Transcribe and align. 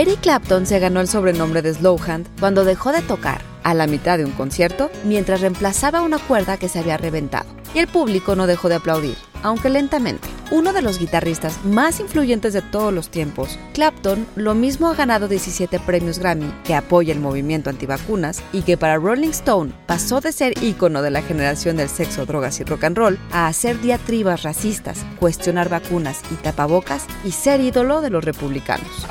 Eric 0.00 0.20
Clapton 0.22 0.64
se 0.64 0.78
ganó 0.78 1.02
el 1.02 1.08
sobrenombre 1.08 1.60
de 1.60 1.74
Slowhand 1.74 2.26
cuando 2.40 2.64
dejó 2.64 2.90
de 2.90 3.02
tocar 3.02 3.42
a 3.62 3.74
la 3.74 3.86
mitad 3.86 4.16
de 4.16 4.24
un 4.24 4.30
concierto 4.30 4.90
mientras 5.04 5.42
reemplazaba 5.42 6.00
una 6.00 6.18
cuerda 6.18 6.56
que 6.56 6.70
se 6.70 6.78
había 6.78 6.96
reventado. 6.96 7.44
Y 7.74 7.80
el 7.80 7.86
público 7.86 8.34
no 8.34 8.46
dejó 8.46 8.70
de 8.70 8.76
aplaudir, 8.76 9.18
aunque 9.42 9.68
lentamente. 9.68 10.26
Uno 10.52 10.72
de 10.72 10.82
los 10.82 10.98
guitarristas 10.98 11.64
más 11.64 12.00
influyentes 12.00 12.52
de 12.52 12.60
todos 12.60 12.92
los 12.92 13.08
tiempos, 13.08 13.56
Clapton 13.72 14.26
lo 14.34 14.56
mismo 14.56 14.88
ha 14.88 14.96
ganado 14.96 15.28
17 15.28 15.78
premios 15.78 16.18
Grammy, 16.18 16.52
que 16.64 16.74
apoya 16.74 17.12
el 17.12 17.20
movimiento 17.20 17.70
antivacunas 17.70 18.42
y 18.52 18.62
que 18.62 18.76
para 18.76 18.96
Rolling 18.96 19.28
Stone 19.28 19.72
pasó 19.86 20.20
de 20.20 20.32
ser 20.32 20.60
ícono 20.60 21.02
de 21.02 21.10
la 21.12 21.22
generación 21.22 21.76
del 21.76 21.88
sexo, 21.88 22.26
drogas 22.26 22.58
y 22.58 22.64
rock 22.64 22.82
and 22.82 22.96
roll 22.96 23.18
a 23.30 23.46
hacer 23.46 23.80
diatribas 23.80 24.42
racistas, 24.42 25.06
cuestionar 25.20 25.68
vacunas 25.68 26.20
y 26.32 26.34
tapabocas 26.34 27.06
y 27.24 27.30
ser 27.30 27.60
ídolo 27.60 28.00
de 28.00 28.10
los 28.10 28.24
republicanos. 28.24 29.06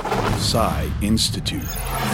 Institute. 1.00 1.66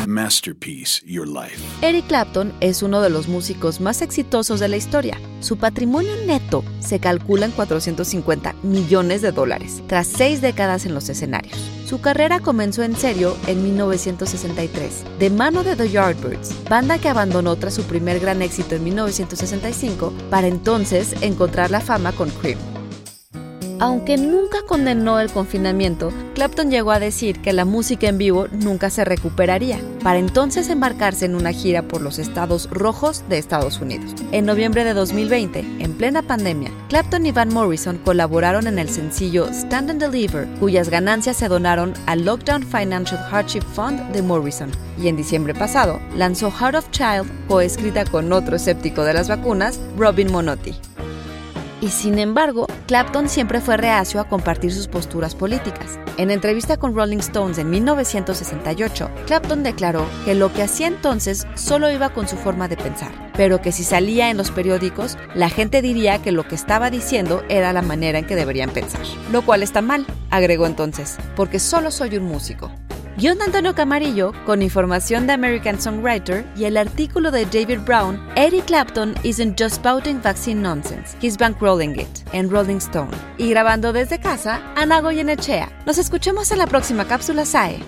Masterpiece 0.05 1.01
Your 1.05 1.27
Life. 1.27 1.57
Eric 1.81 2.05
Clapton 2.07 2.53
es 2.59 2.83
uno 2.83 3.01
de 3.01 3.09
los 3.09 3.27
músicos 3.27 3.81
más 3.81 4.03
exitosos 4.03 4.59
de 4.59 4.67
la 4.67 4.77
historia. 4.77 5.17
Su 5.45 5.57
patrimonio 5.57 6.15
neto 6.25 6.63
se 6.79 6.97
calcula 6.97 7.45
en 7.45 7.51
450 7.51 8.55
millones 8.63 9.21
de 9.21 9.31
dólares, 9.31 9.83
tras 9.85 10.07
seis 10.07 10.41
décadas 10.41 10.87
en 10.87 10.95
los 10.95 11.07
escenarios. 11.07 11.55
Su 11.85 12.01
carrera 12.01 12.39
comenzó 12.39 12.81
en 12.81 12.95
serio 12.95 13.37
en 13.45 13.61
1963, 13.61 15.03
de 15.19 15.29
mano 15.29 15.63
de 15.63 15.75
The 15.75 15.87
Yardbirds, 15.87 16.51
banda 16.67 16.97
que 16.97 17.09
abandonó 17.09 17.55
tras 17.57 17.75
su 17.75 17.83
primer 17.83 18.19
gran 18.19 18.41
éxito 18.41 18.73
en 18.73 18.85
1965 18.85 20.11
para 20.31 20.47
entonces 20.47 21.13
encontrar 21.21 21.69
la 21.69 21.79
fama 21.79 22.11
con 22.11 22.31
Cream. 22.31 22.57
Aunque 23.79 24.17
nunca 24.17 24.59
condenó 24.65 25.19
el 25.19 25.29
confinamiento, 25.29 26.11
Clapton 26.33 26.71
llegó 26.71 26.91
a 26.91 26.99
decir 26.99 27.41
que 27.41 27.51
la 27.51 27.65
música 27.65 28.07
en 28.07 28.17
vivo 28.17 28.47
nunca 28.51 28.89
se 28.89 29.03
recuperaría, 29.03 29.79
para 30.01 30.17
entonces 30.17 30.69
embarcarse 30.69 31.25
en 31.25 31.35
una 31.35 31.51
gira 31.51 31.81
por 31.81 32.01
los 32.01 32.17
estados 32.17 32.69
rojos 32.69 33.23
de 33.27 33.37
Estados 33.37 33.81
Unidos. 33.81 34.13
En 34.31 34.45
noviembre 34.45 34.85
de 34.85 34.93
2020, 34.93 35.59
en 35.79 35.93
plena 35.93 36.21
pandemia, 36.21 36.71
Clapton 36.87 37.25
y 37.25 37.33
Van 37.33 37.53
Morrison 37.53 37.97
colaboraron 37.97 38.67
en 38.67 38.79
el 38.79 38.89
sencillo 38.89 39.47
Stand 39.49 39.91
and 39.91 40.01
Deliver, 40.01 40.47
cuyas 40.59 40.89
ganancias 40.89 41.35
se 41.35 41.49
donaron 41.49 41.93
al 42.05 42.23
Lockdown 42.23 42.63
Financial 42.63 43.19
Hardship 43.29 43.63
Fund 43.73 44.11
de 44.13 44.21
Morrison. 44.21 44.71
Y 45.01 45.09
en 45.09 45.17
diciembre 45.17 45.53
pasado, 45.53 45.99
lanzó 46.15 46.49
Heart 46.49 46.75
of 46.75 46.91
Child, 46.91 47.29
coescrita 47.49 48.05
con 48.05 48.31
otro 48.31 48.55
escéptico 48.55 49.03
de 49.03 49.13
las 49.13 49.27
vacunas, 49.27 49.81
Robin 49.97 50.31
Monotti 50.31 50.73
y 51.85 51.89
sin 51.89 52.17
embargo, 52.17 52.65
Clapton 52.87 53.29
siempre 53.29 53.61
fue 53.61 53.77
reacio 53.77 54.19
a 54.19 54.27
compartir 54.27 54.73
sus 54.73 54.87
posturas 54.87 55.35
políticas. 55.35 55.99
En 56.17 56.31
entrevista 56.31 56.77
con 56.77 56.95
Rolling 56.95 57.19
Stones 57.19 57.59
en 57.59 57.69
1968, 57.69 59.11
Clapton 59.27 59.61
declaró 59.61 60.03
que 60.25 60.33
lo 60.33 60.51
que 60.51 60.63
hacía 60.63 60.87
entonces 60.87 61.45
solo 61.53 61.91
iba 61.91 62.09
con 62.09 62.27
su 62.27 62.37
forma 62.37 62.67
de 62.67 62.77
pensar, 62.77 63.11
pero 63.37 63.61
que 63.61 63.71
si 63.71 63.83
salía 63.83 64.31
en 64.31 64.37
los 64.37 64.49
periódicos, 64.49 65.15
la 65.35 65.49
gente 65.49 65.83
diría 65.83 66.23
que 66.23 66.31
lo 66.31 66.47
que 66.47 66.55
estaba 66.55 66.89
diciendo 66.89 67.43
era 67.49 67.71
la 67.71 67.83
manera 67.83 68.17
en 68.17 68.25
que 68.25 68.35
deberían 68.35 68.71
pensar. 68.71 69.01
Lo 69.31 69.43
cual 69.43 69.61
está 69.61 69.83
mal, 69.83 70.07
agregó 70.31 70.65
entonces, 70.65 71.17
porque 71.35 71.59
solo 71.59 71.91
soy 71.91 72.17
un 72.17 72.25
músico. 72.25 72.71
Guión 73.17 73.37
de 73.37 73.45
Antonio 73.45 73.73
Camarillo, 73.73 74.33
con 74.45 74.61
información 74.61 75.25
de 75.25 75.31
American 75.31 75.79
Songwriter 75.79 76.45
y 76.57 76.65
el 76.65 76.75
artículo 76.75 77.31
de 77.31 77.45
David 77.45 77.79
Brown, 77.85 78.21
Eric 78.35 78.65
Clapton 78.65 79.15
isn't 79.23 79.57
just 79.57 79.77
spouting 79.77 80.21
vaccine 80.21 80.61
nonsense, 80.61 81.15
he's 81.21 81.37
bankrolling 81.37 81.97
it, 81.97 82.09
en 82.33 82.49
Rolling 82.49 82.79
Stone. 82.79 83.11
Y 83.37 83.49
grabando 83.49 83.93
desde 83.93 84.19
casa, 84.19 84.59
Ana 84.75 84.99
Goyenechea. 84.99 85.71
Nos 85.85 85.97
escuchamos 85.97 86.51
en 86.51 86.57
la 86.57 86.67
próxima 86.67 87.05
cápsula 87.07 87.45
SAE. 87.45 87.79